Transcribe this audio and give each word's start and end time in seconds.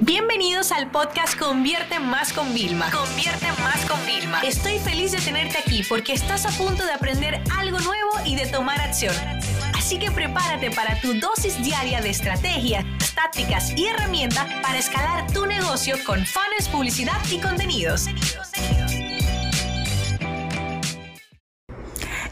Bienvenidos 0.00 0.72
al 0.72 0.90
podcast 0.90 1.38
Convierte 1.38 1.98
Más 1.98 2.34
con 2.34 2.52
Vilma. 2.52 2.90
Convierte 2.90 3.46
Más 3.62 3.82
con 3.86 3.98
Vilma. 4.04 4.42
Estoy 4.42 4.78
feliz 4.78 5.12
de 5.12 5.18
tenerte 5.18 5.56
aquí 5.56 5.82
porque 5.88 6.12
estás 6.12 6.44
a 6.44 6.50
punto 6.50 6.84
de 6.84 6.92
aprender 6.92 7.40
algo 7.56 7.78
nuevo 7.78 8.10
y 8.26 8.36
de 8.36 8.44
tomar 8.46 8.78
acción. 8.78 9.14
Así 9.74 9.98
que 9.98 10.10
prepárate 10.10 10.70
para 10.70 11.00
tu 11.00 11.14
dosis 11.14 11.56
diaria 11.64 12.02
de 12.02 12.10
estrategias, 12.10 12.84
tácticas 13.14 13.72
y 13.74 13.86
herramientas 13.86 14.46
para 14.62 14.76
escalar 14.76 15.32
tu 15.32 15.46
negocio 15.46 15.96
con 16.04 16.26
fans, 16.26 16.68
publicidad 16.70 17.16
y 17.32 17.38
contenidos. 17.40 18.04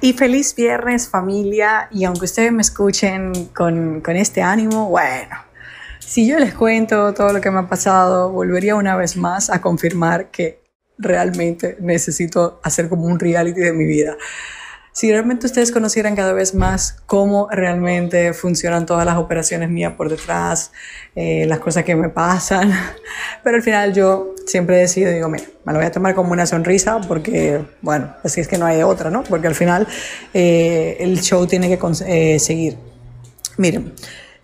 Y 0.03 0.13
feliz 0.13 0.55
viernes 0.55 1.09
familia. 1.09 1.89
Y 1.91 2.05
aunque 2.05 2.27
ustedes 2.27 2.53
me 2.53 2.61
escuchen 2.61 3.47
con, 3.55 4.03
con 4.03 4.17
este 4.17 4.43
ánimo, 4.43 4.91
bueno, 4.91 5.35
si 6.15 6.29
yo 6.29 6.39
les 6.39 6.55
cuento 6.55 7.13
todo 7.13 7.33
lo 7.33 7.41
que 7.41 7.51
me 7.51 7.59
ha 7.59 7.69
pasado, 7.69 8.31
volvería 8.31 8.77
una 8.77 8.95
vez 8.95 9.17
más 9.17 9.51
a 9.51 9.61
confirmar 9.61 10.31
que 10.31 10.63
realmente 10.97 11.77
necesito 11.81 12.61
hacer 12.63 12.89
como 12.89 13.07
un 13.07 13.19
reality 13.19 13.59
de 13.59 13.73
mi 13.73 13.85
vida. 13.85 14.17
Si 14.93 15.11
realmente 15.11 15.47
ustedes 15.47 15.73
conocieran 15.73 16.15
cada 16.15 16.33
vez 16.33 16.55
más 16.55 17.03
cómo 17.07 17.49
realmente 17.51 18.33
funcionan 18.33 18.87
todas 18.87 19.05
las 19.05 19.17
operaciones 19.17 19.71
mías 19.71 19.95
por 19.95 20.09
detrás, 20.09 20.71
eh, 21.17 21.47
las 21.49 21.59
cosas 21.59 21.83
que 21.83 21.97
me 21.97 22.11
pasan, 22.11 22.71
pero 23.43 23.57
al 23.57 23.63
final 23.63 23.93
yo 23.93 24.37
siempre 24.47 24.77
decido, 24.77 25.11
digo, 25.11 25.29
mira, 25.29 25.47
me 25.65 25.73
lo 25.73 25.81
voy 25.81 25.87
a 25.87 25.91
tomar 25.91 26.15
como 26.15 26.31
una 26.31 26.47
sonrisa 26.47 27.01
porque, 27.09 27.61
bueno, 27.83 28.15
así 28.23 28.41
es 28.41 28.47
que 28.47 28.57
no 28.57 28.67
hay 28.67 28.85
otra, 28.85 29.11
¿no? 29.11 29.25
Porque 29.25 29.49
al 29.49 29.57
final 29.57 29.89
eh, 30.33 30.97
el 31.01 31.21
show 31.23 31.45
tiene 31.49 31.69
que 31.69 31.79
eh, 32.07 32.39
seguir. 32.39 32.79
Miren, 33.57 33.93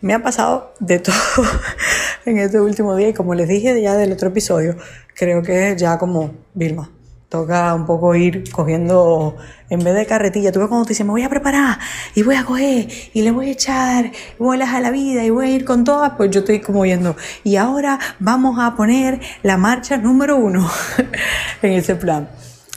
me 0.01 0.15
ha 0.15 0.23
pasado 0.23 0.75
de 0.81 0.99
todo 0.99 1.15
en 2.25 2.39
este 2.39 2.61
último 2.61 2.97
día 2.97 3.09
y 3.09 3.15
como 3.15 3.35
les 3.35 3.49
dije 3.49 3.81
ya 3.81 3.97
del 3.97 4.13
otro 4.13 4.29
episodio, 4.29 4.77
creo 5.15 5.43
que 5.43 5.77
ya 5.79 5.99
como 5.99 6.33
Vilma, 6.55 6.91
toca 7.29 7.73
un 7.75 7.87
poco 7.87 8.15
ir 8.17 8.51
cogiendo, 8.51 9.37
en 9.69 9.85
vez 9.85 9.95
de 9.95 10.05
carretilla, 10.05 10.51
tú 10.51 10.59
ves 10.59 10.69
cuando 10.69 10.85
te 10.85 10.91
dicen, 10.91 11.07
me 11.07 11.13
voy 11.13 11.23
a 11.23 11.29
preparar 11.29 11.79
y 12.15 12.23
voy 12.23 12.35
a 12.35 12.45
coger 12.45 12.89
y 13.15 13.23
le 13.23 13.31
voy 13.31 13.49
a 13.49 13.53
echar 13.53 14.11
bolas 14.39 14.71
a 14.71 14.81
la 14.81 14.91
vida 14.91 15.25
y 15.25 15.31
voy 15.31 15.47
a 15.47 15.51
ir 15.51 15.65
con 15.65 15.85
todas, 15.85 16.13
pues 16.17 16.31
yo 16.31 16.41
estoy 16.41 16.61
como 16.61 16.83
viendo, 16.83 17.17
y 17.45 17.57
ahora 17.57 17.99
vamos 18.19 18.59
a 18.59 18.75
poner 18.75 19.21
la 19.43 19.57
marcha 19.57 19.97
número 19.97 20.37
uno 20.37 20.69
en 21.63 21.73
ese 21.73 21.95
plan. 21.95 22.29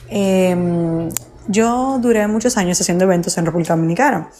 Em, 0.08 1.08
yo 1.48 1.98
duré 2.00 2.26
muchos 2.26 2.56
años 2.56 2.80
haciendo 2.80 3.04
eventos 3.04 3.36
en 3.38 3.46
República 3.46 3.74
Dominicana 3.74 4.30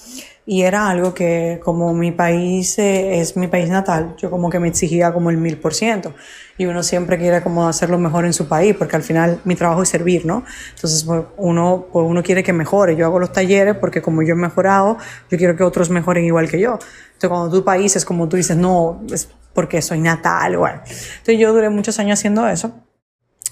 y 0.47 0.62
era 0.62 0.88
algo 0.88 1.14
que 1.14 1.61
como 1.62 1.94
mi 1.94 2.12
país 2.12 2.78
eh, 2.78 3.20
es 3.20 3.36
mi 3.36 3.46
país 3.46 3.70
natal, 3.70 4.14
yo 4.19 4.30
como 4.30 4.50
que 4.50 4.58
me 4.58 4.69
exigía 4.69 5.12
como 5.12 5.30
el 5.30 5.38
mil 5.38 5.56
por 5.58 5.74
ciento 5.74 6.14
y 6.58 6.66
uno 6.66 6.83
siempre 6.83 7.19
quiere 7.19 7.42
como 7.42 7.66
hacerlo 7.66 7.98
mejor 7.98 8.27
en 8.27 8.33
su 8.33 8.46
país 8.46 8.77
porque 8.77 8.96
al 8.96 9.02
final 9.02 9.41
mi 9.44 9.55
trabajo 9.55 9.83
es 9.83 9.88
servir, 9.88 10.27
¿no? 10.27 10.44
Entonces 10.74 11.05
pues, 11.05 11.22
uno, 11.36 11.86
pues 11.92 12.06
uno 12.06 12.22
quiere 12.22 12.42
que 12.42 12.52
mejore, 12.52 12.94
yo 12.96 13.06
hago 13.06 13.18
los 13.18 13.33
talleres 13.33 13.77
porque 13.77 14.02
como 14.02 14.22
yo 14.22 14.34
he 14.34 14.36
mejorado, 14.36 14.98
yo 15.30 15.39
quiero 15.39 15.56
que 15.56 15.64
otros 15.64 15.91
mejoren 15.91 16.24
igual 16.24 16.48
que 16.48 16.61
yo. 16.61 16.78
Entonces 17.06 17.30
cuando 17.30 17.50
tu 17.50 17.64
país 17.64 17.96
es 17.96 18.05
como 18.05 18.28
tú 18.28 18.36
dices, 18.36 18.56
no, 18.56 19.02
es 19.11 19.28
porque 19.55 19.80
soy 19.80 20.00
natal, 20.00 20.58
bueno. 20.58 20.80
Entonces 20.84 21.39
yo 21.39 21.52
duré 21.52 21.70
muchos 21.70 21.98
años 21.98 22.18
haciendo 22.18 22.46
eso 22.48 22.83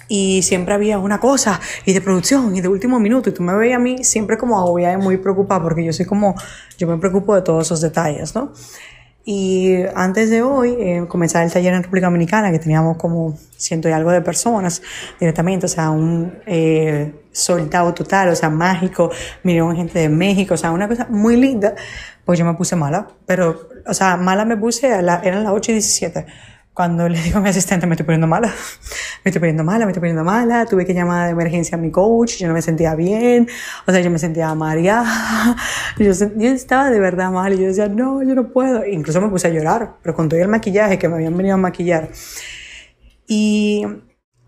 y 0.07 0.41
siempre 0.43 0.73
había 0.73 0.99
una 0.99 1.19
cosa 1.19 1.59
y 1.85 1.93
de 1.93 2.01
producción 2.01 2.55
y 2.55 2.61
de 2.61 2.67
último 2.67 2.99
minuto 2.99 3.29
y 3.29 3.33
tú 3.33 3.43
me 3.43 3.55
veías 3.55 3.77
a 3.77 3.79
mí 3.79 4.03
siempre 4.03 4.37
como 4.37 4.59
agobiada 4.59 4.95
y 4.95 4.97
muy 4.97 5.17
preocupada 5.17 5.61
porque 5.61 5.83
yo 5.83 5.93
soy 5.93 6.05
como, 6.05 6.35
yo 6.77 6.87
me 6.87 6.97
preocupo 6.97 7.35
de 7.35 7.41
todos 7.41 7.65
esos 7.65 7.81
detalles, 7.81 8.35
¿no? 8.35 8.51
Y 9.25 9.75
antes 9.95 10.29
de 10.29 10.41
hoy 10.41 10.75
eh, 10.77 11.05
comenzar 11.07 11.45
el 11.45 11.51
taller 11.51 11.73
en 11.73 11.83
República 11.83 12.07
Dominicana, 12.07 12.51
que 12.51 12.59
teníamos 12.59 12.97
como 12.97 13.37
ciento 13.55 13.87
y 13.87 13.93
algo 13.93 14.11
de 14.11 14.21
personas 14.21 14.81
directamente, 15.17 15.65
o 15.65 15.69
sea, 15.69 15.91
un 15.91 16.39
eh, 16.45 17.13
soldado 17.31 17.93
total, 17.93 18.29
o 18.29 18.35
sea, 18.35 18.49
mágico, 18.49 19.11
vinieron 19.41 19.77
gente 19.77 19.99
de 19.99 20.09
México, 20.09 20.55
o 20.55 20.57
sea, 20.57 20.71
una 20.71 20.89
cosa 20.89 21.07
muy 21.09 21.37
linda, 21.37 21.73
pues 22.25 22.37
yo 22.37 22.43
me 22.43 22.53
puse 22.55 22.75
mala, 22.75 23.07
pero, 23.25 23.69
o 23.87 23.93
sea, 23.93 24.17
mala 24.17 24.43
me 24.43 24.57
puse, 24.57 24.91
a 24.91 25.01
la, 25.01 25.21
eran 25.23 25.45
las 25.45 25.53
8 25.53 25.71
y 25.71 25.75
17 25.75 26.25
cuando 26.73 27.07
le 27.07 27.21
digo 27.21 27.37
a 27.37 27.41
mi 27.41 27.49
asistente, 27.49 27.85
me 27.85 27.93
estoy 27.93 28.05
poniendo 28.05 28.25
mala, 28.27 28.47
me 29.23 29.29
estoy 29.29 29.39
poniendo 29.39 29.63
mala, 29.63 29.85
me 29.85 29.91
estoy 29.91 30.01
poniendo 30.01 30.23
mala, 30.23 30.65
tuve 30.65 30.85
que 30.85 30.93
llamar 30.93 31.25
de 31.27 31.31
emergencia 31.31 31.77
a 31.77 31.81
mi 31.81 31.91
coach, 31.91 32.37
yo 32.37 32.47
no 32.47 32.53
me 32.53 32.61
sentía 32.61 32.95
bien, 32.95 33.47
o 33.85 33.91
sea, 33.91 34.01
yo 34.01 34.09
me 34.09 34.17
sentía 34.17 34.53
mareada, 34.55 35.55
yo, 35.99 36.11
yo 36.11 36.49
estaba 36.49 36.89
de 36.89 36.99
verdad 36.99 37.31
mal 37.31 37.53
y 37.53 37.57
yo 37.57 37.67
decía, 37.67 37.87
no, 37.87 38.23
yo 38.23 38.33
no 38.33 38.49
puedo, 38.49 38.85
incluso 38.85 39.21
me 39.21 39.29
puse 39.29 39.47
a 39.47 39.51
llorar, 39.51 39.97
pero 40.01 40.15
con 40.15 40.29
todo 40.29 40.39
el 40.39 40.47
maquillaje 40.47 40.97
que 40.97 41.07
me 41.07 41.15
habían 41.15 41.37
venido 41.37 41.55
a 41.55 41.57
maquillar. 41.57 42.09
Y 43.27 43.85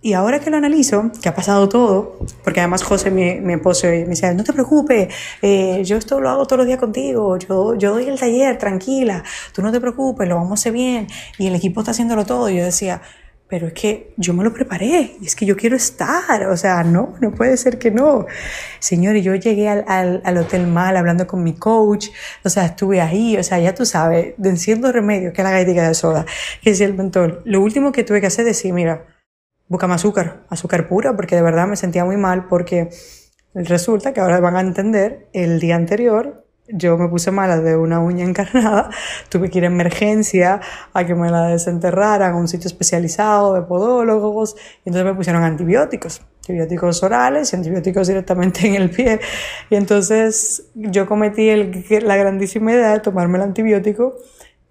y 0.02 0.14
ahora 0.14 0.40
que 0.40 0.50
lo 0.52 0.58
analizo, 0.58 1.12
que 1.22 1.30
ha 1.30 1.36
pasado 1.36 1.68
todo, 1.68 2.20
porque 2.44 2.60
además 2.60 2.84
José, 2.84 3.10
mi, 3.10 3.40
mi 3.42 3.54
esposo, 3.54 3.88
me 3.88 4.06
decía, 4.06 4.34
no 4.34 4.44
te 4.44 4.54
preocupes, 4.54 5.14
eh, 5.42 5.82
yo 5.84 5.98
esto 5.98 6.20
lo 6.20 6.30
hago 6.30 6.46
todos 6.46 6.60
los 6.60 6.68
días 6.68 6.80
contigo, 6.80 7.38
yo, 7.38 7.76
yo 7.76 7.94
doy 7.94 8.06
el 8.06 8.20
taller, 8.20 8.58
tranquila, 8.58 9.24
tú 9.54 9.62
no 9.64 9.72
te 9.72 9.82
preocupes, 9.82 10.28
lo 10.28 10.36
vamos 10.36 10.52
a 10.52 10.54
hacer 10.56 10.74
bien, 10.74 11.08
y 11.40 11.48
el 11.48 11.56
equipo 11.56 11.82
está 11.82 11.92
haciéndolo 11.92 12.26
todo. 12.26 12.50
Yo 12.50 12.64
decía, 12.64 13.02
pero 13.48 13.68
es 13.68 13.74
que 13.74 14.14
yo 14.18 14.34
me 14.34 14.44
lo 14.44 14.54
preparé, 14.54 15.18
es 15.24 15.36
que 15.36 15.46
yo 15.46 15.56
quiero 15.56 15.76
estar, 15.76 16.48
o 16.48 16.58
sea, 16.58 16.84
no, 16.84 17.16
no 17.22 17.32
puede 17.32 17.58
ser 17.58 17.78
que 17.78 17.92
no. 17.92 18.26
Señor, 18.80 19.16
y 19.16 19.22
yo 19.22 19.36
llegué 19.36 19.70
al, 19.70 20.22
al, 20.24 20.38
Hotel 20.38 20.68
Mal 20.68 20.98
hablando 20.98 21.28
con 21.28 21.44
mi 21.44 21.54
coach, 21.54 22.10
o 22.44 22.50
sea, 22.50 22.66
estuve 22.66 23.02
ahí, 23.02 23.38
o 23.38 23.44
sea, 23.44 23.60
ya 23.60 23.74
tú 23.76 23.86
sabes, 23.86 24.34
venciendo 24.38 24.92
remedios, 24.92 25.34
que 25.34 25.42
es 25.42 25.46
la 25.46 25.52
galletita 25.52 25.88
de 25.88 25.94
soda, 25.94 26.26
que 26.62 26.72
es 26.72 26.82
el 26.82 26.96
mentol. 26.96 27.42
Lo 27.46 27.62
último 27.62 27.92
que 27.92 28.04
tuve 28.04 28.20
que 28.20 28.28
hacer 28.28 28.48
es 28.48 28.58
decir, 28.58 28.74
mira, 28.74 29.06
búscame 29.68 29.96
azúcar, 29.96 30.44
azúcar 30.50 30.88
pura, 30.88 31.16
porque 31.16 31.36
de 31.36 31.42
verdad 31.42 31.68
me 31.68 31.76
sentía 31.76 32.06
muy 32.06 32.18
mal, 32.18 32.48
porque 32.48 32.90
resulta 33.54 34.14
que 34.14 34.22
ahora 34.22 34.40
van 34.40 34.56
a 34.56 34.62
entender, 34.62 35.30
el 35.34 35.60
día 35.60 35.76
anterior 35.76 36.46
yo 36.68 36.98
me 36.98 37.08
puse 37.10 37.30
mala 37.30 37.60
de 37.60 37.78
una 37.78 38.00
uña 38.00 38.26
encarnada, 38.26 38.90
tuve 39.30 39.50
que 39.50 39.60
ir 39.60 39.66
a 39.66 39.68
emergencia 39.68 40.62
a 40.94 41.06
que 41.06 41.14
me 41.14 41.30
la 41.30 41.48
desenterraran 41.48 42.34
a 42.34 42.38
un 42.38 42.48
sitio 42.48 42.68
especializado 42.68 43.54
de 43.54 43.62
podólogos, 43.62 44.56
y 44.84 44.90
entonces 44.90 45.06
me 45.06 45.14
pusieron 45.14 45.44
antibióticos, 45.44 46.22
antibióticos 46.42 47.04
orales 47.04 47.54
y 47.54 47.56
antibióticos 47.56 48.08
directamente 48.08 48.68
en 48.68 48.76
el 48.76 48.90
pie. 48.90 49.20
Y 49.70 49.76
entonces 49.76 50.70
yo 50.74 51.06
cometí 51.06 51.52
la 52.02 52.18
grandísima 52.18 52.72
idea 52.72 52.94
de 52.94 53.00
tomarme 53.00 53.38
el 53.38 53.44
antibiótico 53.44 54.16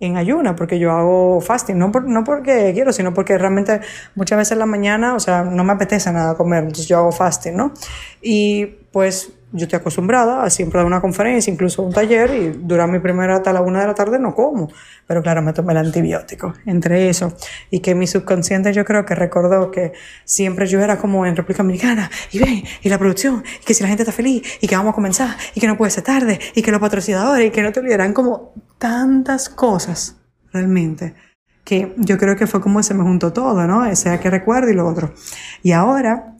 en 0.00 0.16
ayuna, 0.16 0.56
porque 0.56 0.78
yo 0.78 0.92
hago 0.92 1.40
fasting, 1.40 1.78
no, 1.78 1.92
por, 1.92 2.04
no 2.04 2.24
porque 2.24 2.72
quiero, 2.74 2.92
sino 2.92 3.14
porque 3.14 3.38
realmente 3.38 3.80
muchas 4.14 4.38
veces 4.38 4.52
en 4.52 4.58
la 4.58 4.66
mañana, 4.66 5.14
o 5.14 5.20
sea, 5.20 5.42
no 5.42 5.64
me 5.64 5.72
apetece 5.72 6.12
nada 6.12 6.36
comer, 6.36 6.64
entonces 6.64 6.86
yo 6.86 6.98
hago 6.98 7.12
fasting, 7.12 7.56
¿no? 7.56 7.72
Y 8.20 8.66
pues 8.92 9.32
yo 9.54 9.64
estoy 9.64 9.78
acostumbrada 9.78 10.42
a 10.42 10.50
siempre 10.50 10.78
dar 10.78 10.86
una 10.86 11.00
conferencia, 11.00 11.52
incluso 11.52 11.82
un 11.82 11.92
taller, 11.92 12.34
y 12.34 12.48
durante 12.60 12.92
mi 12.92 12.98
primera 12.98 13.36
hasta 13.36 13.52
la 13.52 13.62
una 13.62 13.80
de 13.80 13.86
la 13.86 13.94
tarde 13.94 14.18
no 14.18 14.34
como. 14.34 14.68
Pero 15.06 15.22
claro, 15.22 15.42
me 15.42 15.52
tomé 15.52 15.72
el 15.72 15.78
antibiótico. 15.78 16.54
Entre 16.66 17.08
eso, 17.08 17.32
y 17.70 17.78
que 17.78 17.94
mi 17.94 18.08
subconsciente 18.08 18.72
yo 18.72 18.84
creo 18.84 19.04
que 19.04 19.14
recordó 19.14 19.70
que 19.70 19.92
siempre 20.24 20.66
yo 20.66 20.80
era 20.80 20.98
como 20.98 21.24
en 21.24 21.36
República 21.36 21.62
Dominicana, 21.62 22.10
y 22.32 22.40
ven, 22.40 22.64
y 22.82 22.88
la 22.88 22.98
producción, 22.98 23.44
y 23.62 23.64
que 23.64 23.74
si 23.74 23.82
la 23.84 23.88
gente 23.88 24.02
está 24.02 24.12
feliz, 24.12 24.42
y 24.60 24.66
que 24.66 24.76
vamos 24.76 24.92
a 24.92 24.94
comenzar, 24.94 25.36
y 25.54 25.60
que 25.60 25.68
no 25.68 25.76
puede 25.76 25.92
ser 25.92 26.02
tarde, 26.02 26.40
y 26.54 26.62
que 26.62 26.72
los 26.72 26.80
patrocinadores, 26.80 27.46
y 27.46 27.50
que 27.50 27.62
no 27.62 27.70
te 27.70 27.78
olvidarán 27.78 28.12
como 28.12 28.52
tantas 28.78 29.48
cosas, 29.48 30.16
realmente 30.52 31.14
que 31.64 31.94
yo 31.96 32.18
creo 32.18 32.36
que 32.36 32.46
fue 32.46 32.60
como 32.60 32.82
se 32.82 32.92
me 32.92 33.02
juntó 33.02 33.32
todo, 33.32 33.66
¿no? 33.66 33.86
Ese 33.86 34.20
que 34.20 34.28
recuerdo 34.28 34.70
y 34.70 34.74
lo 34.74 34.86
otro. 34.86 35.14
Y 35.62 35.72
ahora 35.72 36.33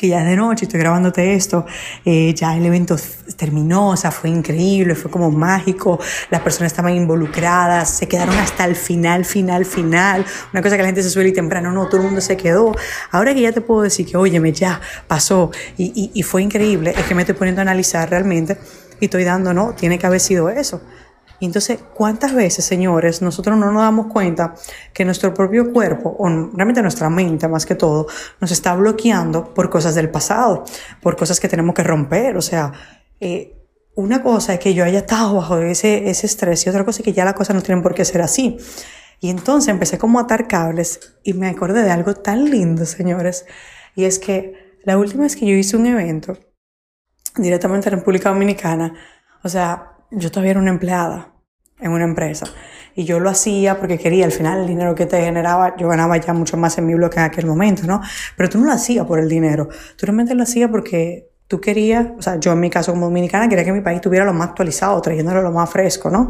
que 0.00 0.08
ya 0.08 0.20
es 0.22 0.26
de 0.26 0.36
noche, 0.36 0.64
estoy 0.64 0.80
grabándote 0.80 1.34
esto, 1.34 1.66
eh, 2.06 2.32
ya 2.34 2.56
el 2.56 2.64
evento 2.64 2.96
terminó, 3.36 3.90
o 3.90 3.96
sea, 3.98 4.10
fue 4.10 4.30
increíble, 4.30 4.94
fue 4.94 5.10
como 5.10 5.30
mágico, 5.30 6.00
las 6.30 6.40
personas 6.40 6.72
estaban 6.72 6.94
involucradas, 6.96 7.90
se 7.90 8.08
quedaron 8.08 8.34
hasta 8.38 8.64
el 8.64 8.76
final, 8.76 9.26
final, 9.26 9.66
final, 9.66 10.24
una 10.54 10.62
cosa 10.62 10.76
que 10.76 10.82
la 10.82 10.88
gente 10.88 11.02
se 11.02 11.10
suele 11.10 11.28
ir 11.28 11.34
temprano, 11.34 11.70
no, 11.70 11.86
todo 11.86 11.98
el 11.98 12.04
mundo 12.04 12.22
se 12.22 12.38
quedó. 12.38 12.74
Ahora 13.10 13.34
que 13.34 13.42
ya 13.42 13.52
te 13.52 13.60
puedo 13.60 13.82
decir 13.82 14.06
que, 14.06 14.16
óyeme, 14.16 14.52
ya 14.52 14.80
pasó 15.06 15.50
y, 15.76 15.92
y, 15.94 16.18
y 16.18 16.22
fue 16.22 16.42
increíble, 16.42 16.94
es 16.96 17.04
que 17.04 17.14
me 17.14 17.22
estoy 17.22 17.34
poniendo 17.34 17.60
a 17.60 17.62
analizar 17.62 18.08
realmente 18.08 18.56
y 19.00 19.04
estoy 19.04 19.24
dando, 19.24 19.52
no, 19.52 19.74
tiene 19.74 19.98
que 19.98 20.06
haber 20.06 20.20
sido 20.20 20.48
eso. 20.48 20.80
Y 21.40 21.46
entonces, 21.46 21.80
¿cuántas 21.94 22.34
veces, 22.34 22.64
señores, 22.64 23.22
nosotros 23.22 23.56
no 23.56 23.72
nos 23.72 23.82
damos 23.82 24.06
cuenta 24.06 24.54
que 24.92 25.04
nuestro 25.06 25.32
propio 25.32 25.72
cuerpo, 25.72 26.14
o 26.18 26.28
realmente 26.28 26.82
nuestra 26.82 27.08
mente 27.08 27.48
más 27.48 27.64
que 27.64 27.74
todo, 27.74 28.06
nos 28.40 28.50
está 28.50 28.74
bloqueando 28.76 29.52
por 29.54 29.70
cosas 29.70 29.94
del 29.94 30.10
pasado, 30.10 30.64
por 31.00 31.16
cosas 31.16 31.40
que 31.40 31.48
tenemos 31.48 31.74
que 31.74 31.82
romper? 31.82 32.36
O 32.36 32.42
sea, 32.42 32.72
eh, 33.20 33.56
una 33.94 34.22
cosa 34.22 34.54
es 34.54 34.60
que 34.60 34.74
yo 34.74 34.84
haya 34.84 35.00
estado 35.00 35.34
bajo 35.34 35.58
ese, 35.58 36.10
ese 36.10 36.26
estrés 36.26 36.64
y 36.66 36.68
otra 36.68 36.84
cosa 36.84 37.00
es 37.00 37.04
que 37.04 37.12
ya 37.12 37.24
las 37.24 37.34
cosas 37.34 37.56
no 37.56 37.62
tienen 37.62 37.82
por 37.82 37.94
qué 37.94 38.04
ser 38.04 38.20
así. 38.20 38.58
Y 39.18 39.30
entonces 39.30 39.68
empecé 39.68 39.98
como 39.98 40.18
a 40.18 40.22
atar 40.22 40.46
cables 40.46 41.14
y 41.22 41.34
me 41.34 41.48
acordé 41.48 41.82
de 41.82 41.90
algo 41.90 42.14
tan 42.14 42.50
lindo, 42.50 42.86
señores. 42.86 43.46
Y 43.94 44.04
es 44.04 44.18
que 44.18 44.78
la 44.84 44.98
última 44.98 45.24
vez 45.24 45.36
que 45.36 45.46
yo 45.46 45.54
hice 45.54 45.76
un 45.76 45.86
evento 45.86 46.38
directamente 47.36 47.88
en 47.88 47.96
República 47.96 48.30
Dominicana, 48.30 48.94
o 49.42 49.48
sea, 49.48 49.89
yo 50.10 50.30
todavía 50.30 50.52
era 50.52 50.60
una 50.60 50.70
empleada 50.70 51.32
en 51.80 51.92
una 51.92 52.04
empresa. 52.04 52.46
y 52.94 53.04
yo 53.04 53.20
lo 53.20 53.30
hacía 53.30 53.78
porque 53.78 53.98
quería, 53.98 54.24
al 54.24 54.32
final 54.32 54.60
el 54.60 54.66
dinero 54.66 54.94
que 54.94 55.06
te 55.06 55.20
generaba, 55.22 55.76
yo 55.76 55.88
ganaba 55.88 56.16
ya 56.18 56.32
mucho 56.32 56.56
más 56.56 56.76
en 56.78 56.86
mi 56.86 56.94
blog 56.94 57.12
en 57.16 57.22
aquel 57.22 57.46
momento, 57.46 57.84
¿no? 57.86 58.00
Pero 58.36 58.48
tú 58.48 58.58
no 58.58 58.66
lo 58.66 58.72
hacías 58.72 59.06
por 59.06 59.20
el 59.20 59.28
dinero, 59.28 59.68
tú 59.96 60.06
realmente 60.06 60.34
lo 60.34 60.42
hacías 60.42 60.70
porque 60.70 61.30
tú 61.46 61.60
querías, 61.60 62.08
o 62.18 62.22
sea, 62.22 62.38
yo 62.38 62.52
en 62.52 62.60
mi 62.60 62.68
caso 62.68 62.92
como 62.92 63.06
dominicana 63.06 63.48
quería 63.48 63.64
que 63.64 63.72
mi 63.72 63.80
país 63.80 64.00
tuviera 64.00 64.24
lo 64.24 64.32
más 64.32 64.50
actualizado, 64.50 65.00
trayéndolo 65.00 65.40
lo 65.40 65.52
más 65.52 65.70
fresco, 65.70 66.10
¿no? 66.10 66.28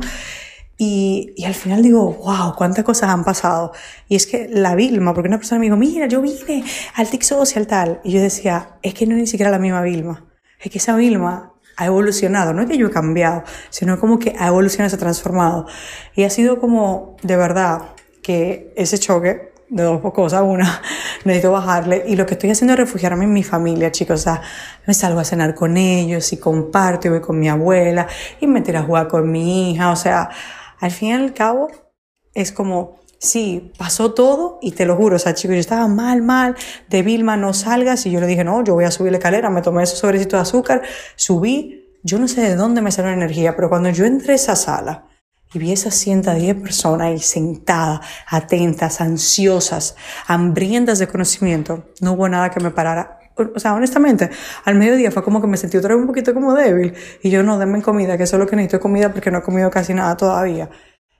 Y, 0.76 1.34
y, 1.36 1.44
al 1.44 1.52
final 1.52 1.82
digo, 1.82 2.14
wow, 2.24 2.54
cuántas 2.56 2.86
cosas 2.86 3.10
han 3.10 3.22
pasado. 3.22 3.72
Y 4.08 4.16
es 4.16 4.26
que 4.26 4.48
la 4.48 4.74
Vilma, 4.74 5.12
porque 5.12 5.28
una 5.28 5.36
persona 5.36 5.58
me 5.58 5.66
dijo, 5.66 5.76
mira, 5.76 6.06
yo 6.06 6.22
vine 6.22 6.64
al 6.94 7.06
TIC 7.06 7.20
Social 7.20 7.66
tal. 7.66 8.00
Y 8.02 8.12
yo 8.12 8.22
decía, 8.22 8.78
es 8.80 8.94
que 8.94 9.06
no 9.06 9.14
es 9.14 9.20
ni 9.20 9.26
siquiera 9.26 9.50
la 9.50 9.58
misma 9.58 9.82
Vilma. 9.82 10.26
Es 10.58 10.70
que 10.70 10.78
esa 10.78 10.96
Vilma 10.96 11.52
ha 11.76 11.86
evolucionado. 11.86 12.52
No 12.52 12.62
es 12.62 12.68
que 12.68 12.78
yo 12.78 12.88
he 12.88 12.90
cambiado, 12.90 13.44
sino 13.70 13.98
como 13.98 14.18
que 14.18 14.34
ha 14.38 14.48
evolucionado, 14.48 14.90
se 14.90 14.96
ha 14.96 14.98
transformado. 14.98 15.66
Y 16.14 16.24
ha 16.24 16.30
sido 16.30 16.60
como, 16.60 17.16
de 17.22 17.36
verdad, 17.36 17.90
que 18.22 18.72
ese 18.76 18.98
choque 18.98 19.50
de 19.70 19.84
dos 19.84 20.00
cosas. 20.12 20.42
Una, 20.42 20.82
necesito 21.24 21.52
bajarle. 21.52 22.04
Y 22.06 22.16
lo 22.16 22.26
que 22.26 22.34
estoy 22.34 22.50
haciendo 22.50 22.74
es 22.74 22.80
refugiarme 22.80 23.24
en 23.24 23.32
mi 23.32 23.42
familia, 23.42 23.90
chicos. 23.90 24.20
O 24.20 24.22
sea, 24.22 24.42
me 24.86 24.94
salgo 24.94 25.20
a 25.20 25.24
cenar 25.24 25.54
con 25.54 25.76
ellos 25.76 26.32
y 26.32 26.36
comparto 26.36 27.08
y 27.08 27.10
voy 27.10 27.20
con 27.20 27.38
mi 27.38 27.48
abuela 27.48 28.06
y 28.40 28.46
me 28.46 28.60
tiro 28.60 28.80
a 28.80 28.82
jugar 28.82 29.08
con 29.08 29.30
mi 29.30 29.72
hija. 29.72 29.90
O 29.90 29.96
sea, 29.96 30.28
al 30.78 30.90
fin 30.90 31.08
y 31.08 31.12
al 31.12 31.32
cabo, 31.32 31.70
es 32.34 32.52
como, 32.52 33.00
sí, 33.20 33.72
pasó 33.76 34.12
todo 34.14 34.58
y 34.62 34.72
te 34.72 34.86
lo 34.86 34.96
juro, 34.96 35.16
o 35.16 35.18
sea, 35.18 35.34
chicos, 35.34 35.54
yo 35.54 35.60
estaba 35.60 35.86
mal, 35.86 36.22
mal, 36.22 36.56
de 36.88 37.02
Vilma, 37.02 37.36
no 37.36 37.52
salgas, 37.52 38.06
y 38.06 38.10
yo 38.10 38.20
le 38.20 38.26
dije, 38.26 38.42
no, 38.42 38.64
yo 38.64 38.74
voy 38.74 38.84
a 38.84 38.90
subir 38.90 39.12
la 39.12 39.18
escalera, 39.18 39.50
me 39.50 39.62
tomé 39.62 39.82
ese 39.84 39.96
sobrecito 39.96 40.36
de 40.36 40.42
azúcar, 40.42 40.82
subí, 41.16 41.98
yo 42.02 42.18
no 42.18 42.26
sé 42.26 42.40
de 42.40 42.56
dónde 42.56 42.80
me 42.80 42.90
salió 42.90 43.10
la 43.10 43.16
energía, 43.16 43.54
pero 43.54 43.68
cuando 43.68 43.90
yo 43.90 44.06
entré 44.06 44.32
a 44.32 44.36
esa 44.36 44.56
sala 44.56 45.06
y 45.52 45.58
vi 45.58 45.70
esas 45.70 45.94
110 45.96 46.56
personas 46.56 47.08
ahí 47.08 47.18
sentadas, 47.18 48.00
atentas, 48.26 49.00
ansiosas, 49.02 49.96
hambrientas 50.26 50.98
de 50.98 51.06
conocimiento, 51.06 51.84
no 52.00 52.12
hubo 52.12 52.28
nada 52.28 52.50
que 52.50 52.60
me 52.60 52.70
parara 52.70 53.18
o 53.54 53.58
sea, 53.58 53.72
honestamente, 53.72 54.28
al 54.66 54.74
mediodía 54.74 55.10
fue 55.10 55.24
como 55.24 55.40
que 55.40 55.46
me 55.46 55.56
sentí 55.56 55.78
otra 55.78 55.94
vez 55.94 56.00
un 56.02 56.06
poquito 56.06 56.34
como 56.34 56.52
débil. 56.52 56.94
Y 57.22 57.30
yo 57.30 57.42
no, 57.42 57.58
denme 57.58 57.80
comida, 57.80 58.18
que 58.18 58.24
eso 58.24 58.36
es 58.36 58.40
lo 58.40 58.46
que 58.46 58.54
necesito 58.54 58.80
comida 58.80 59.12
porque 59.12 59.30
no 59.30 59.38
he 59.38 59.42
comido 59.42 59.70
casi 59.70 59.94
nada 59.94 60.14
todavía. 60.16 60.68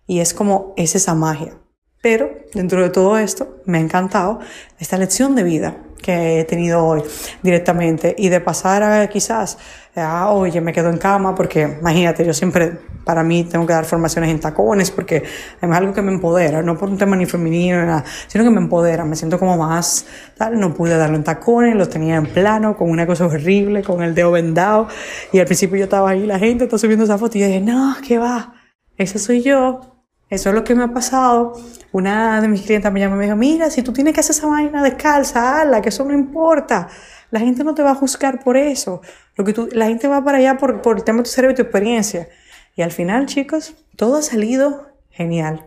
Y 0.06 0.20
es 0.20 0.34
como, 0.34 0.74
es 0.76 0.94
esa 0.94 1.14
magia. 1.14 1.59
Pero 2.02 2.30
dentro 2.54 2.82
de 2.82 2.90
todo 2.90 3.18
esto, 3.18 3.58
me 3.66 3.78
ha 3.78 3.80
encantado 3.80 4.40
esta 4.78 4.96
lección 4.96 5.34
de 5.34 5.42
vida 5.42 5.76
que 6.00 6.40
he 6.40 6.44
tenido 6.44 6.84
hoy 6.84 7.02
directamente. 7.42 8.14
Y 8.16 8.28
de 8.28 8.40
pasar 8.40 8.82
a 8.82 9.06
quizás, 9.08 9.58
a, 9.94 10.30
oye, 10.30 10.60
me 10.60 10.72
quedo 10.72 10.90
en 10.90 10.98
cama 10.98 11.34
porque 11.34 11.76
imagínate, 11.80 12.24
yo 12.24 12.32
siempre 12.32 12.78
para 13.04 13.22
mí 13.22 13.44
tengo 13.44 13.66
que 13.66 13.72
dar 13.72 13.84
formaciones 13.84 14.30
en 14.30 14.40
tacones 14.40 14.90
porque 14.90 15.16
es 15.16 15.70
algo 15.70 15.92
que 15.92 16.02
me 16.02 16.12
empodera, 16.12 16.62
no 16.62 16.76
por 16.76 16.88
un 16.88 16.98
tema 16.98 17.16
ni 17.16 17.26
femenino 17.26 17.80
ni 17.80 17.86
nada, 17.86 18.04
sino 18.26 18.44
que 18.44 18.50
me 18.50 18.60
empodera, 18.60 19.04
me 19.04 19.16
siento 19.16 19.38
como 19.38 19.56
más, 19.56 20.06
tal, 20.36 20.60
no 20.60 20.74
pude 20.74 20.96
darlo 20.96 21.16
en 21.16 21.24
tacones, 21.24 21.74
los 21.74 21.88
tenía 21.88 22.16
en 22.16 22.26
plano, 22.26 22.76
con 22.76 22.90
una 22.90 23.06
cosa 23.06 23.26
horrible, 23.26 23.82
con 23.82 24.02
el 24.02 24.14
dedo 24.14 24.30
vendado. 24.30 24.88
Y 25.32 25.38
al 25.38 25.46
principio 25.46 25.76
yo 25.76 25.84
estaba 25.84 26.10
ahí, 26.10 26.26
la 26.26 26.38
gente 26.38 26.64
está 26.64 26.78
subiendo 26.78 27.04
esa 27.04 27.18
foto 27.18 27.36
y 27.38 27.40
yo 27.42 27.46
dije, 27.46 27.60
no, 27.60 27.96
¿qué 28.06 28.18
va? 28.18 28.54
Ese 28.96 29.18
soy 29.18 29.42
yo, 29.42 29.99
eso 30.30 30.50
es 30.50 30.54
lo 30.54 30.62
que 30.62 30.76
me 30.76 30.84
ha 30.84 30.88
pasado. 30.88 31.54
Una 31.90 32.40
de 32.40 32.46
mis 32.46 32.62
clientes 32.62 32.90
me 32.92 33.00
llamó 33.00 33.16
y 33.16 33.18
me 33.18 33.24
dijo, 33.24 33.36
mira, 33.36 33.68
si 33.68 33.82
tú 33.82 33.92
tienes 33.92 34.14
que 34.14 34.20
hacer 34.20 34.36
esa 34.36 34.46
vaina 34.46 34.80
descalza, 34.82 35.60
hazla, 35.60 35.82
que 35.82 35.88
eso 35.88 36.04
no 36.04 36.14
importa. 36.14 36.88
La 37.32 37.40
gente 37.40 37.64
no 37.64 37.74
te 37.74 37.82
va 37.82 37.90
a 37.90 37.94
juzgar 37.96 38.42
por 38.42 38.56
eso. 38.56 39.02
Lo 39.34 39.44
que 39.44 39.52
tú, 39.52 39.68
la 39.72 39.86
gente 39.86 40.06
va 40.06 40.24
para 40.24 40.38
allá 40.38 40.56
por, 40.56 40.82
por 40.82 40.98
el 40.98 41.04
tema 41.04 41.18
de 41.18 41.24
tu 41.24 41.30
cerebro 41.30 41.52
y 41.52 41.56
tu 41.56 41.62
experiencia. 41.62 42.28
Y 42.76 42.82
al 42.82 42.92
final, 42.92 43.26
chicos, 43.26 43.74
todo 43.96 44.16
ha 44.16 44.22
salido 44.22 44.86
genial. 45.10 45.66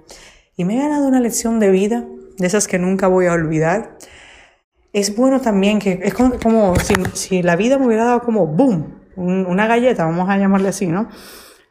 Y 0.56 0.63
me 0.63 0.77
he 0.77 0.81
ganado 0.81 1.07
una 1.07 1.19
lección 1.19 1.59
de 1.59 1.69
vida, 1.69 2.06
de 2.38 2.48
esas 2.48 2.68
que 2.68 2.80
nunca 2.80 3.07
voy 3.07 3.25
a 3.25 3.33
olvidar. 3.33 3.98
Es 4.94 5.13
bueno 5.13 5.42
también 5.42 5.80
que, 5.80 6.00
es 6.04 6.13
como, 6.13 6.75
si, 6.80 6.94
si, 7.13 7.44
la 7.44 7.57
vida 7.57 7.77
me 7.77 7.88
hubiera 7.88 8.06
dado 8.06 8.21
como 8.21 8.48
boom, 8.48 9.01
una 9.18 9.68
galleta, 9.68 10.06
vamos 10.06 10.30
a 10.30 10.38
llamarle 10.38 10.69
así, 10.69 10.88
¿no? 10.88 11.09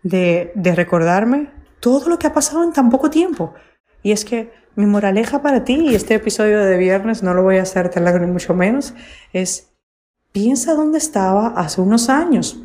De, 0.02 0.52
de 0.56 0.74
recordarme 0.74 1.61
todo 1.82 2.08
lo 2.08 2.17
que 2.17 2.29
ha 2.29 2.32
pasado 2.32 2.62
en 2.62 2.73
tan 2.73 2.90
poco 2.90 3.11
tiempo. 3.11 3.55
Y 4.05 4.12
es 4.12 4.25
que 4.25 4.52
mi 4.76 4.87
moraleja 4.87 5.43
para 5.43 5.64
ti, 5.64 5.75
y 5.75 5.94
este 5.96 6.14
episodio 6.14 6.64
de 6.64 6.79
viernes 6.79 7.25
no 7.25 7.34
lo 7.34 7.43
voy 7.43 7.58
a 7.58 7.62
hacer 7.62 7.88
tan 7.88 8.05
largo 8.05 8.25
ni 8.25 8.31
mucho 8.31 8.55
menos, 8.55 8.94
es 9.32 9.73
piensa 10.31 10.75
dónde 10.75 10.99
estaba 10.99 11.49
hace 11.49 11.81
unos 11.81 12.08
años. 12.08 12.56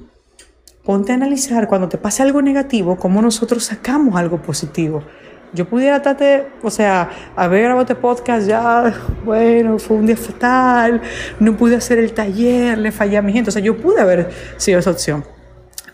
Ponte 0.86 1.12
a 1.12 1.16
analizar 1.16 1.68
cuando 1.68 1.90
te 1.90 1.98
pase 1.98 2.22
algo 2.22 2.44
negativo, 2.44 2.96
cómo 2.96 3.22
nosotros 3.22 3.64
sacamos 3.64 4.16
algo 4.16 4.40
positivo. 4.40 5.04
Yo 5.52 5.68
pudiera 5.68 6.00
tratar, 6.02 6.50
o 6.62 6.69
sea, 6.69 7.10
haber 7.36 7.64
grabado 7.64 7.81
este 7.81 7.96
podcast 7.96 8.48
ya, 8.48 8.94
bueno, 9.25 9.80
fue 9.80 9.98
un 9.98 10.06
día 10.06 10.16
fatal, 10.16 11.02
no 11.40 11.58
pude 11.58 11.75
hacer 11.75 11.98
el 11.98 12.14
taller, 12.14 12.78
le 12.78 12.92
fallé 12.92 13.18
a 13.18 13.24
mi 13.24 13.34
gente. 13.34 13.50
O 13.50 13.52
sea, 13.52 13.64
yo 13.64 13.78
pude 13.78 14.00
haber 14.00 14.30
sido 14.58 14.78
esa 14.78 14.92
opción, 14.92 15.25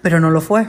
pero 0.01 0.19
no 0.19 0.29
lo 0.29 0.41
fue 0.41 0.67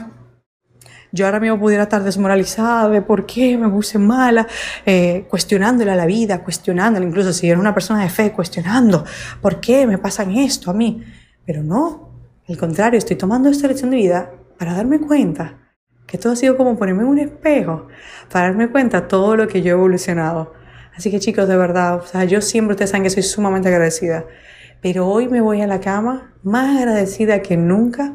yo 1.15 1.25
ahora 1.25 1.39
mismo 1.39 1.57
pudiera 1.57 1.83
estar 1.83 2.03
desmoralizada 2.03 2.89
de 2.89 3.01
por 3.01 3.25
qué 3.25 3.57
me 3.57 3.69
puse 3.69 3.97
mala, 3.97 4.47
eh, 4.85 5.25
cuestionándole 5.29 5.89
a 5.91 5.95
la 5.95 6.05
vida, 6.05 6.43
cuestionándole, 6.43 7.05
incluso 7.07 7.31
si 7.31 7.49
era 7.49 7.57
una 7.57 7.73
persona 7.73 8.03
de 8.03 8.09
fe, 8.09 8.33
cuestionando 8.33 9.05
por 9.41 9.61
qué 9.61 9.87
me 9.87 9.97
pasan 9.97 10.31
esto 10.31 10.69
a 10.69 10.73
mí. 10.73 11.03
Pero 11.45 11.63
no, 11.63 12.09
al 12.49 12.57
contrario, 12.57 12.97
estoy 12.97 13.15
tomando 13.15 13.47
esta 13.49 13.67
lección 13.67 13.91
de 13.91 13.97
vida 13.97 14.31
para 14.59 14.73
darme 14.73 14.99
cuenta 14.99 15.57
que 16.05 16.17
todo 16.17 16.33
ha 16.33 16.35
sido 16.35 16.57
como 16.57 16.77
ponerme 16.77 17.03
en 17.03 17.07
un 17.07 17.19
espejo, 17.19 17.87
para 18.29 18.47
darme 18.47 18.69
cuenta 18.69 19.07
todo 19.07 19.37
lo 19.37 19.47
que 19.47 19.61
yo 19.61 19.69
he 19.69 19.77
evolucionado. 19.77 20.53
Así 20.97 21.09
que 21.11 21.19
chicos, 21.19 21.47
de 21.47 21.55
verdad, 21.55 21.95
o 21.95 22.05
sea, 22.05 22.25
yo 22.25 22.41
siempre 22.41 22.73
ustedes 22.73 22.91
saben 22.91 23.03
que 23.03 23.09
soy 23.09 23.23
sumamente 23.23 23.69
agradecida, 23.69 24.25
pero 24.81 25.07
hoy 25.07 25.29
me 25.29 25.39
voy 25.39 25.61
a 25.61 25.67
la 25.67 25.79
cama 25.79 26.33
más 26.43 26.77
agradecida 26.77 27.41
que 27.41 27.55
nunca 27.55 28.13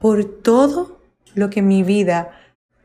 por 0.00 0.24
todo 0.24 0.93
lo 1.34 1.50
que 1.50 1.62
mi 1.62 1.82
vida 1.82 2.30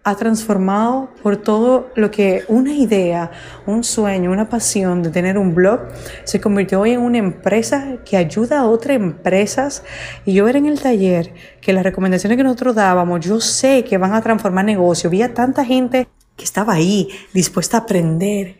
ha 0.04 0.16
transformado 0.16 1.10
por 1.22 1.38
todo 1.38 1.90
lo 1.96 2.10
que 2.10 2.44
una 2.48 2.74
idea, 2.74 3.32
un 3.66 3.84
sueño, 3.84 4.32
una 4.32 4.50
pasión 4.50 5.04
de 5.04 5.10
tener 5.10 5.38
un 5.38 5.54
blog 5.54 5.82
se 6.24 6.40
convirtió 6.40 6.82
hoy 6.82 6.92
en 6.92 7.02
una 7.02 7.18
empresa 7.18 7.98
que 8.06 8.18
ayuda 8.18 8.62
a 8.62 8.66
otras 8.66 8.96
empresas. 8.96 9.84
Y 10.26 10.34
yo 10.34 10.46
ver 10.46 10.56
en 10.56 10.66
el 10.66 10.80
taller 10.80 11.34
que 11.62 11.74
las 11.74 11.84
recomendaciones 11.84 12.38
que 12.38 12.44
nosotros 12.44 12.76
dábamos, 12.76 13.20
yo 13.20 13.40
sé 13.42 13.84
que 13.84 13.98
van 13.98 14.14
a 14.14 14.22
transformar 14.22 14.66
negocio. 14.66 15.10
Vi 15.10 15.22
a 15.22 15.34
tanta 15.34 15.66
gente 15.66 16.08
que 16.36 16.46
estaba 16.46 16.74
ahí, 16.74 17.10
dispuesta 17.34 17.78
a 17.78 17.82
aprender. 17.82 18.58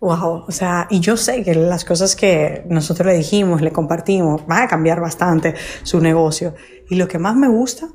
Wow, 0.00 0.44
o 0.46 0.52
sea, 0.52 0.86
y 0.90 1.00
yo 1.00 1.16
sé 1.16 1.42
que 1.42 1.54
las 1.54 1.84
cosas 1.84 2.14
que 2.14 2.64
nosotros 2.68 3.06
le 3.08 3.14
dijimos, 3.14 3.60
le 3.60 3.72
compartimos, 3.72 4.46
van 4.46 4.62
a 4.62 4.68
cambiar 4.68 5.00
bastante 5.00 5.54
su 5.82 6.00
negocio. 6.00 6.54
Y 6.88 6.94
lo 6.94 7.08
que 7.08 7.18
más 7.18 7.34
me 7.36 7.48
gusta 7.48 7.88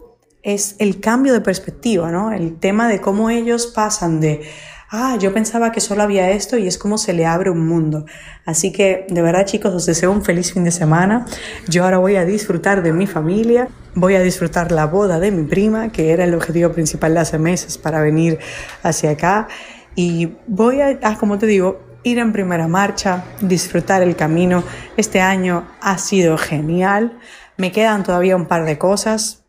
es 0.43 0.75
el 0.79 0.99
cambio 0.99 1.33
de 1.33 1.41
perspectiva, 1.41 2.11
¿no? 2.11 2.31
El 2.31 2.59
tema 2.59 2.87
de 2.89 2.99
cómo 2.99 3.29
ellos 3.29 3.67
pasan 3.67 4.19
de, 4.19 4.41
ah, 4.89 5.17
yo 5.19 5.33
pensaba 5.33 5.71
que 5.71 5.79
solo 5.79 6.03
había 6.03 6.29
esto 6.31 6.57
y 6.57 6.67
es 6.67 6.77
como 6.77 6.97
se 6.97 7.13
le 7.13 7.25
abre 7.25 7.49
un 7.49 7.65
mundo. 7.65 8.05
Así 8.45 8.73
que 8.73 9.07
de 9.09 9.21
verdad 9.21 9.45
chicos, 9.45 9.73
os 9.73 9.85
deseo 9.85 10.11
un 10.11 10.23
feliz 10.23 10.53
fin 10.53 10.65
de 10.65 10.71
semana. 10.71 11.25
Yo 11.69 11.85
ahora 11.85 11.97
voy 11.97 12.17
a 12.17 12.25
disfrutar 12.25 12.83
de 12.83 12.91
mi 12.91 13.07
familia, 13.07 13.69
voy 13.95 14.15
a 14.15 14.21
disfrutar 14.21 14.71
la 14.73 14.85
boda 14.85 15.19
de 15.19 15.31
mi 15.31 15.43
prima, 15.43 15.91
que 15.93 16.11
era 16.11 16.25
el 16.25 16.35
objetivo 16.35 16.71
principal 16.73 17.13
de 17.13 17.21
hace 17.21 17.39
meses 17.39 17.77
para 17.77 18.01
venir 18.01 18.37
hacia 18.83 19.11
acá. 19.11 19.47
Y 19.95 20.33
voy 20.47 20.81
a, 20.81 20.99
ah, 21.03 21.17
como 21.17 21.39
te 21.39 21.45
digo, 21.45 21.79
ir 22.03 22.19
en 22.19 22.33
primera 22.33 22.67
marcha, 22.67 23.23
disfrutar 23.39 24.01
el 24.01 24.17
camino. 24.17 24.63
Este 24.97 25.21
año 25.21 25.67
ha 25.79 25.97
sido 25.97 26.37
genial. 26.37 27.17
Me 27.55 27.71
quedan 27.71 28.03
todavía 28.03 28.35
un 28.35 28.47
par 28.47 28.65
de 28.65 28.77
cosas, 28.77 29.42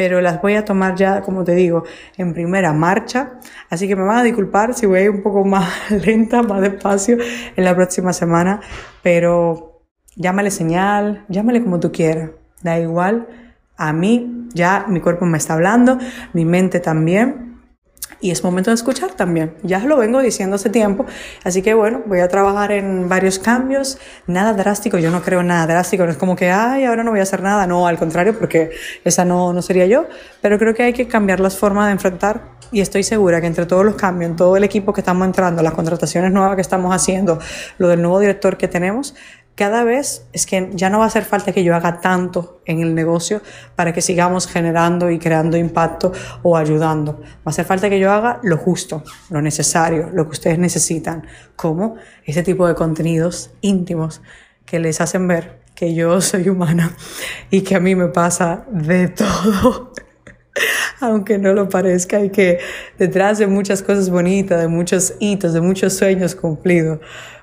pero 0.00 0.22
las 0.22 0.40
voy 0.40 0.54
a 0.54 0.64
tomar 0.64 0.94
ya, 0.94 1.20
como 1.20 1.44
te 1.44 1.54
digo, 1.54 1.84
en 2.16 2.32
primera 2.32 2.72
marcha. 2.72 3.32
Así 3.68 3.86
que 3.86 3.94
me 3.96 4.02
van 4.02 4.16
a 4.16 4.22
disculpar 4.22 4.72
si 4.72 4.86
voy 4.86 5.06
un 5.08 5.22
poco 5.22 5.44
más 5.44 5.90
lenta, 6.06 6.42
más 6.42 6.62
despacio 6.62 7.18
en 7.54 7.64
la 7.64 7.76
próxima 7.76 8.14
semana, 8.14 8.62
pero 9.02 9.82
llámale 10.16 10.50
señal, 10.50 11.26
llámale 11.28 11.62
como 11.62 11.80
tú 11.80 11.92
quieras, 11.92 12.30
da 12.62 12.80
igual. 12.80 13.28
A 13.76 13.92
mí 13.92 14.48
ya 14.54 14.86
mi 14.88 15.00
cuerpo 15.00 15.26
me 15.26 15.36
está 15.36 15.52
hablando, 15.52 15.98
mi 16.32 16.46
mente 16.46 16.80
también 16.80 17.49
y 18.20 18.30
es 18.30 18.44
momento 18.44 18.70
de 18.70 18.74
escuchar 18.74 19.12
también. 19.12 19.54
Ya 19.62 19.80
lo 19.80 19.96
vengo 19.96 20.20
diciendo 20.20 20.56
hace 20.56 20.70
tiempo, 20.70 21.06
así 21.44 21.62
que 21.62 21.74
bueno, 21.74 22.02
voy 22.06 22.20
a 22.20 22.28
trabajar 22.28 22.72
en 22.72 23.08
varios 23.08 23.38
cambios, 23.38 23.98
nada 24.26 24.52
drástico, 24.52 24.98
yo 24.98 25.10
no 25.10 25.22
creo 25.22 25.42
nada 25.42 25.66
drástico, 25.66 26.04
no 26.04 26.10
es 26.10 26.16
como 26.16 26.36
que, 26.36 26.50
ay, 26.50 26.84
ahora 26.84 27.04
no 27.04 27.10
voy 27.10 27.20
a 27.20 27.24
hacer 27.24 27.42
nada, 27.42 27.66
no, 27.66 27.86
al 27.86 27.98
contrario, 27.98 28.38
porque 28.38 28.70
esa 29.04 29.24
no, 29.24 29.52
no 29.52 29.62
sería 29.62 29.86
yo, 29.86 30.06
pero 30.40 30.58
creo 30.58 30.74
que 30.74 30.82
hay 30.82 30.92
que 30.92 31.08
cambiar 31.08 31.40
las 31.40 31.56
formas 31.56 31.86
de 31.86 31.92
enfrentar 31.92 32.60
y 32.72 32.80
estoy 32.80 33.02
segura 33.02 33.40
que 33.40 33.46
entre 33.46 33.66
todos 33.66 33.84
los 33.84 33.96
cambios, 33.96 34.30
en 34.30 34.36
todo 34.36 34.56
el 34.56 34.64
equipo 34.64 34.92
que 34.92 35.00
estamos 35.00 35.26
entrando, 35.26 35.62
las 35.62 35.74
contrataciones 35.74 36.32
nuevas 36.32 36.54
que 36.54 36.62
estamos 36.62 36.94
haciendo, 36.94 37.38
lo 37.78 37.88
del 37.88 38.00
nuevo 38.00 38.20
director 38.20 38.56
que 38.56 38.68
tenemos, 38.68 39.14
cada 39.60 39.84
vez 39.84 40.24
es 40.32 40.46
que 40.46 40.70
ya 40.72 40.88
no 40.88 41.00
va 41.00 41.04
a 41.04 41.08
hacer 41.08 41.22
falta 41.22 41.52
que 41.52 41.62
yo 41.62 41.76
haga 41.76 42.00
tanto 42.00 42.62
en 42.64 42.80
el 42.80 42.94
negocio 42.94 43.42
para 43.76 43.92
que 43.92 44.00
sigamos 44.00 44.46
generando 44.46 45.10
y 45.10 45.18
creando 45.18 45.58
impacto 45.58 46.12
o 46.42 46.56
ayudando. 46.56 47.20
Va 47.20 47.42
a 47.44 47.50
hacer 47.50 47.66
falta 47.66 47.90
que 47.90 48.00
yo 48.00 48.10
haga 48.10 48.40
lo 48.42 48.56
justo, 48.56 49.04
lo 49.28 49.42
necesario, 49.42 50.08
lo 50.14 50.24
que 50.24 50.30
ustedes 50.30 50.58
necesitan, 50.58 51.26
como 51.56 51.96
este 52.24 52.42
tipo 52.42 52.66
de 52.66 52.74
contenidos 52.74 53.50
íntimos 53.60 54.22
que 54.64 54.78
les 54.78 54.98
hacen 55.02 55.28
ver 55.28 55.60
que 55.74 55.94
yo 55.94 56.18
soy 56.22 56.48
humana 56.48 56.96
y 57.50 57.60
que 57.60 57.74
a 57.74 57.80
mí 57.80 57.94
me 57.94 58.08
pasa 58.08 58.64
de 58.70 59.08
todo. 59.44 59.92
Aunque 61.00 61.36
no 61.36 61.52
lo 61.52 61.68
parezca 61.68 62.24
y 62.24 62.30
que 62.30 62.60
detrás 62.98 63.36
de 63.36 63.46
muchas 63.46 63.82
cosas 63.82 64.08
bonitas, 64.08 64.58
de 64.58 64.68
muchos 64.68 65.16
hitos, 65.20 65.52
de 65.52 65.60
muchos 65.60 65.92
sueños 65.92 66.34
cumplidos, 66.34 67.00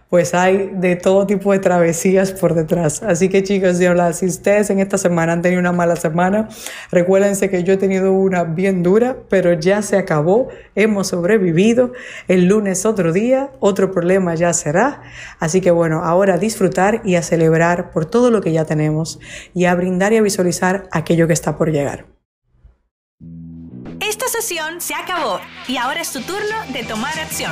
pues 0.10 0.34
hay 0.34 0.72
de 0.74 0.96
todo 0.96 1.28
tipo 1.28 1.52
de 1.52 1.60
travesías 1.60 2.32
por 2.32 2.54
detrás. 2.54 3.04
Así 3.04 3.30
que 3.30 3.44
chicos, 3.44 3.78
si 3.78 4.26
ustedes 4.26 4.70
en 4.70 4.80
esta 4.80 4.98
semana 4.98 5.34
han 5.34 5.42
tenido 5.42 5.60
una 5.60 5.74
mala 5.74 5.96
semana, 5.96 6.48
recuérdense 6.92 7.50
que 7.50 7.64
yo 7.64 7.74
he 7.74 7.78
tenido 7.78 8.14
una 8.14 8.46
bien 8.46 8.84
dura, 8.84 9.18
pero 9.30 9.54
ya 9.54 9.82
se 9.82 9.98
acabó, 9.98 10.48
hemos 10.76 11.08
sobrevivido. 11.08 11.92
El 12.28 12.46
lunes 12.46 12.86
otro 12.86 13.12
día, 13.12 13.52
otro 13.60 13.92
problema 13.92 14.36
ya 14.36 14.54
será. 14.54 15.02
Así 15.40 15.60
que 15.60 15.72
bueno, 15.72 16.04
ahora 16.04 16.36
a 16.36 16.38
disfrutar 16.38 17.02
y 17.04 17.16
a 17.16 17.22
celebrar 17.22 17.92
por 17.92 18.06
todo 18.06 18.32
lo 18.32 18.42
que 18.42 18.54
ya 18.54 18.66
tenemos 18.66 19.20
y 19.54 19.66
a 19.66 19.76
brindar 19.76 20.14
y 20.14 20.18
a 20.18 20.22
visualizar 20.22 20.88
aquello 20.92 21.28
que 21.28 21.34
está 21.34 21.58
por 21.58 21.72
llegar. 21.72 22.06
Esta 24.00 24.28
sesión 24.28 24.80
se 24.80 24.94
acabó 24.94 25.40
y 25.68 25.78
ahora 25.78 26.02
es 26.02 26.12
tu 26.12 26.22
turno 26.22 26.56
de 26.72 26.84
tomar 26.84 27.18
acción. 27.20 27.52